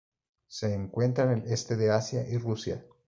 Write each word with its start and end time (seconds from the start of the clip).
Se 0.47 0.73
encuentra 0.73 1.25
en 1.25 1.43
el 1.43 1.53
Este 1.53 1.75
de 1.75 1.91
Asia 1.91 2.27
y 2.27 2.35
Rusia. 2.39 2.83